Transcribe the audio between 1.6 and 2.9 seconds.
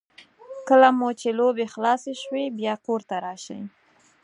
خلاصې شوې بیا